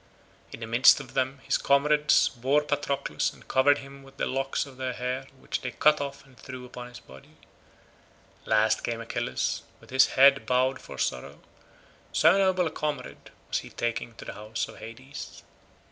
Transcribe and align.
In 0.51 0.61
the 0.61 0.65
midst 0.65 0.99
of 0.99 1.13
them 1.13 1.41
his 1.43 1.59
comrades 1.59 2.29
bore 2.29 2.63
Patroclus 2.63 3.31
and 3.31 3.47
covered 3.47 3.77
him 3.77 4.01
with 4.01 4.17
the 4.17 4.25
locks 4.25 4.65
of 4.65 4.77
their 4.77 4.93
hair 4.93 5.27
which 5.37 5.61
they 5.61 5.69
cut 5.69 6.01
off 6.01 6.25
and 6.25 6.35
threw 6.35 6.65
upon 6.65 6.87
his 6.87 6.99
body. 6.99 7.37
Last 8.47 8.83
came 8.83 8.99
Achilles 8.99 9.61
with 9.79 9.91
his 9.91 10.07
head 10.17 10.47
bowed 10.47 10.81
for 10.81 10.97
sorrow, 10.97 11.39
so 12.11 12.35
noble 12.35 12.65
a 12.65 12.71
comrade 12.71 13.29
was 13.47 13.59
he 13.59 13.69
taking 13.69 14.15
to 14.15 14.25
the 14.25 14.33
house 14.33 14.67
of 14.67 14.79
Hades. 14.79 15.43